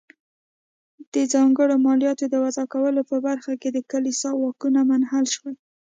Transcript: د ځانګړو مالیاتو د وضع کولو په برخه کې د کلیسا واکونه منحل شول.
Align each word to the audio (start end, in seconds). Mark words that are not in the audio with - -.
د 1.13 1.15
ځانګړو 1.33 1.75
مالیاتو 1.85 2.25
د 2.29 2.35
وضع 2.43 2.65
کولو 2.73 3.01
په 3.09 3.17
برخه 3.27 3.53
کې 3.61 3.69
د 3.73 3.77
کلیسا 3.91 4.29
واکونه 4.35 4.79
منحل 4.89 5.25
شول. 5.35 5.55